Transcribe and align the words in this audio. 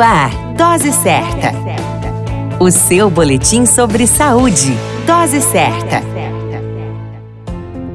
Ar, 0.00 0.30
Dose 0.56 0.92
Certa. 0.92 1.52
O 2.58 2.70
seu 2.70 3.10
boletim 3.10 3.66
sobre 3.66 4.06
saúde. 4.06 4.74
Dose 5.06 5.42
Certa. 5.42 6.02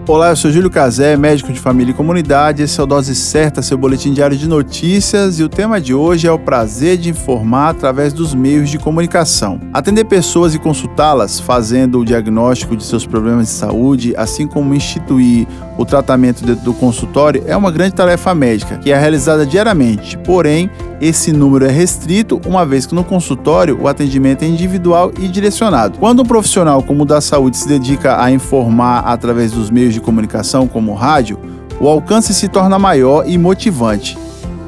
Olá, 0.08 0.30
eu 0.30 0.36
sou 0.36 0.52
Júlio 0.52 0.70
Cazé, 0.70 1.18
médico 1.18 1.52
de 1.52 1.60
família 1.60 1.92
e 1.92 1.96
comunidade. 1.96 2.62
Esse 2.62 2.80
é 2.80 2.84
o 2.84 2.86
Dose 2.86 3.16
Certa, 3.16 3.64
seu 3.64 3.76
boletim 3.76 4.14
diário 4.14 4.38
de 4.38 4.48
notícias. 4.48 5.40
E 5.40 5.44
o 5.44 5.50
tema 5.50 5.82
de 5.82 5.96
hoje 5.96 6.28
é 6.28 6.32
o 6.32 6.38
prazer 6.38 6.96
de 6.96 7.10
informar 7.10 7.70
através 7.70 8.14
dos 8.14 8.36
meios 8.36 8.70
de 8.70 8.78
comunicação. 8.78 9.60
Atender 9.74 10.06
pessoas 10.06 10.54
e 10.54 10.60
consultá-las, 10.60 11.40
fazendo 11.40 12.00
o 12.00 12.06
diagnóstico 12.06 12.78
de 12.78 12.84
seus 12.84 13.04
problemas 13.04 13.48
de 13.48 13.54
saúde, 13.54 14.14
assim 14.16 14.46
como 14.46 14.76
instituir 14.76 15.48
o 15.76 15.84
tratamento 15.84 16.46
dentro 16.46 16.64
do 16.64 16.74
consultório, 16.76 17.44
é 17.48 17.58
uma 17.58 17.72
grande 17.72 17.96
tarefa 17.96 18.36
médica, 18.36 18.78
que 18.78 18.92
é 18.92 18.98
realizada 18.98 19.44
diariamente. 19.44 20.20
Porém, 20.20 20.70
esse 21.02 21.32
número 21.32 21.66
é 21.66 21.72
restrito, 21.72 22.40
uma 22.46 22.66
vez 22.66 22.86
que 22.86 22.96
no 22.96 23.04
consultório 23.04 23.78
o 23.82 23.88
atendimento 23.88 24.44
é 24.44 24.48
individual 24.48 25.12
e 25.20 25.28
direcionado. 25.28 26.00
Quando 26.00 26.22
um 26.22 26.26
profissional 26.26 26.82
como 26.82 27.04
o 27.04 27.06
da 27.06 27.20
saúde 27.20 27.58
se 27.58 27.68
dedica 27.68 28.22
a 28.22 28.32
informar 28.32 29.00
através 29.00 29.52
dos 29.52 29.70
meios 29.70 29.94
de 29.94 30.02
comunicação, 30.02 30.68
como 30.68 30.92
o 30.92 30.96
rádio, 30.96 31.40
o 31.80 31.88
alcance 31.88 32.34
se 32.34 32.48
torna 32.48 32.80
maior 32.80 33.28
e 33.28 33.38
motivante. 33.38 34.18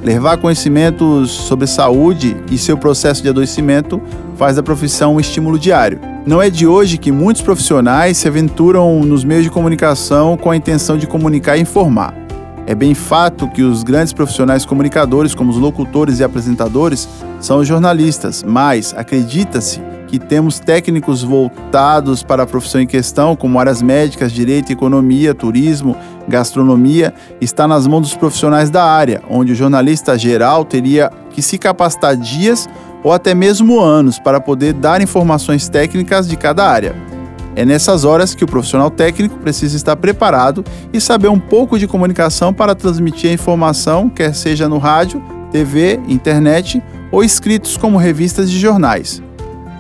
Levar 0.03 0.37
conhecimentos 0.37 1.31
sobre 1.31 1.65
saúde 1.65 2.37
e 2.51 2.57
seu 2.57 2.77
processo 2.77 3.21
de 3.23 3.29
adoecimento 3.29 4.01
faz 4.35 4.55
da 4.55 4.63
profissão 4.63 5.15
um 5.15 5.19
estímulo 5.19 5.57
diário. 5.57 5.99
Não 6.25 6.41
é 6.41 6.49
de 6.49 6.67
hoje 6.67 6.97
que 6.97 7.11
muitos 7.11 7.41
profissionais 7.41 8.17
se 8.17 8.27
aventuram 8.27 9.01
nos 9.03 9.23
meios 9.23 9.43
de 9.43 9.49
comunicação 9.49 10.37
com 10.37 10.51
a 10.51 10.55
intenção 10.55 10.97
de 10.97 11.07
comunicar 11.07 11.57
e 11.57 11.61
informar. 11.61 12.26
É 12.67 12.75
bem 12.75 12.93
fato 12.93 13.47
que 13.47 13.63
os 13.63 13.81
grandes 13.81 14.11
profissionais 14.11 14.65
comunicadores, 14.65 15.33
como 15.33 15.49
os 15.49 15.57
locutores 15.57 16.19
e 16.19 16.23
apresentadores, 16.25 17.07
são 17.39 17.59
os 17.59 17.67
jornalistas, 17.67 18.43
mas 18.45 18.93
acredita-se 18.93 19.81
que 20.07 20.19
temos 20.19 20.59
técnicos 20.59 21.23
voltados 21.23 22.23
para 22.23 22.43
a 22.43 22.45
profissão 22.45 22.81
em 22.81 22.87
questão, 22.87 23.37
como 23.37 23.57
áreas 23.57 23.81
médicas, 23.81 24.33
direito, 24.33 24.69
economia, 24.69 25.33
turismo, 25.33 25.95
gastronomia, 26.27 27.13
está 27.39 27.69
nas 27.69 27.87
mãos 27.87 28.01
dos 28.01 28.15
profissionais 28.15 28.69
da 28.69 28.83
área, 28.83 29.21
onde 29.29 29.53
o 29.53 29.55
jornalista 29.55 30.17
geral 30.17 30.65
teria 30.65 31.09
que 31.29 31.41
se 31.41 31.57
capacitar 31.57 32.17
dias 32.17 32.67
ou 33.01 33.13
até 33.13 33.33
mesmo 33.33 33.79
anos 33.79 34.19
para 34.19 34.41
poder 34.41 34.73
dar 34.73 35.01
informações 35.01 35.69
técnicas 35.69 36.27
de 36.27 36.35
cada 36.35 36.67
área. 36.69 36.93
É 37.57 37.65
nessas 37.65 38.05
horas 38.05 38.35
que 38.35 38.43
o 38.43 38.47
profissional 38.47 38.91
técnico 38.91 39.35
precisa 39.39 39.75
estar 39.75 39.95
preparado 39.95 40.63
e 40.93 41.01
saber 41.01 41.27
um 41.27 41.39
pouco 41.39 41.79
de 41.79 41.87
comunicação 41.87 42.53
para 42.53 42.75
transmitir 42.75 43.31
a 43.31 43.33
informação, 43.33 44.07
quer 44.09 44.35
seja 44.35 44.69
no 44.69 44.77
rádio, 44.77 45.19
TV, 45.51 45.99
internet 46.07 46.79
ou 47.11 47.23
escritos 47.23 47.75
como 47.75 47.97
revistas 47.97 48.47
e 48.47 48.59
jornais. 48.59 49.23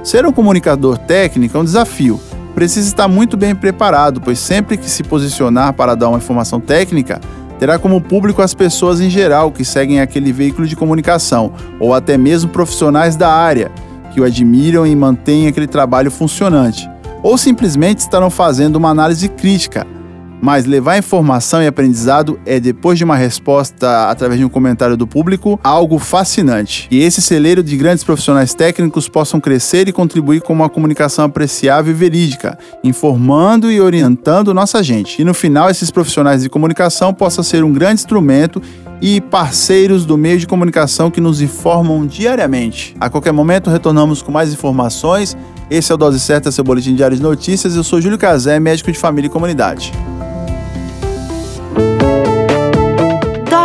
Ser 0.03 0.25
um 0.25 0.31
comunicador 0.31 0.97
técnico 0.97 1.55
é 1.55 1.59
um 1.59 1.63
desafio. 1.63 2.19
Precisa 2.55 2.87
estar 2.87 3.07
muito 3.07 3.37
bem 3.37 3.53
preparado, 3.53 4.21
pois 4.21 4.39
sempre 4.39 4.75
que 4.75 4.89
se 4.89 5.03
posicionar 5.03 5.71
para 5.73 5.93
dar 5.93 6.09
uma 6.09 6.17
informação 6.17 6.59
técnica, 6.59 7.21
terá 7.59 7.77
como 7.77 8.01
público 8.01 8.41
as 8.41 8.55
pessoas 8.55 8.99
em 8.99 9.09
geral 9.11 9.51
que 9.51 9.63
seguem 9.63 10.01
aquele 10.01 10.31
veículo 10.31 10.67
de 10.67 10.75
comunicação, 10.75 11.53
ou 11.79 11.93
até 11.93 12.17
mesmo 12.17 12.49
profissionais 12.49 13.15
da 13.15 13.31
área, 13.31 13.71
que 14.11 14.19
o 14.19 14.23
admiram 14.23 14.83
e 14.83 14.95
mantêm 14.95 15.45
aquele 15.45 15.67
trabalho 15.67 16.09
funcionante 16.09 16.89
ou 17.23 17.37
simplesmente 17.37 17.99
estarão 17.99 18.29
fazendo 18.29 18.75
uma 18.75 18.89
análise 18.89 19.27
crítica. 19.29 19.85
Mas 20.41 20.65
levar 20.65 20.97
informação 20.97 21.61
e 21.61 21.67
aprendizado 21.67 22.39
é, 22.45 22.59
depois 22.59 22.97
de 22.97 23.03
uma 23.03 23.15
resposta 23.15 24.09
através 24.09 24.39
de 24.39 24.45
um 24.45 24.49
comentário 24.49 24.95
do 24.95 25.07
público, 25.07 25.59
algo 25.63 25.97
fascinante. 25.99 26.87
E 26.91 26.99
esse 26.99 27.21
celeiro 27.21 27.63
de 27.63 27.75
grandes 27.75 28.03
profissionais 28.03 28.53
técnicos 28.53 29.09
possam 29.09 29.39
crescer 29.39 29.87
e 29.87 29.91
contribuir 29.91 30.41
com 30.41 30.53
uma 30.53 30.69
comunicação 30.69 31.25
apreciável 31.25 31.91
e 31.91 31.95
verídica, 31.95 32.57
informando 32.83 33.71
e 33.71 33.81
orientando 33.81 34.53
nossa 34.53 34.83
gente. 34.83 35.21
E 35.21 35.25
no 35.25 35.33
final, 35.33 35.69
esses 35.69 35.89
profissionais 35.89 36.43
de 36.43 36.49
comunicação 36.49 37.13
possam 37.13 37.43
ser 37.43 37.63
um 37.63 37.73
grande 37.73 38.01
instrumento 38.01 38.61
e 39.01 39.21
parceiros 39.21 40.05
do 40.05 40.17
meio 40.17 40.39
de 40.39 40.47
comunicação 40.47 41.11
que 41.11 41.21
nos 41.21 41.41
informam 41.41 42.05
diariamente. 42.05 42.95
A 42.99 43.09
qualquer 43.09 43.31
momento 43.31 43.69
retornamos 43.69 44.21
com 44.21 44.31
mais 44.31 44.51
informações 44.51 45.37
esse 45.69 45.91
é 45.91 45.95
o 45.95 45.97
Dose 45.97 46.19
Certa, 46.19 46.49
seu 46.51 46.63
boletim 46.63 46.95
diário 46.95 47.17
de 47.17 47.21
notícias. 47.21 47.75
Eu 47.75 47.83
sou 47.83 47.99
Júlio 47.99 48.17
Cazé, 48.17 48.59
médico 48.59 48.91
de 48.91 48.97
família 48.97 49.27
e 49.27 49.31
comunidade. 49.31 49.91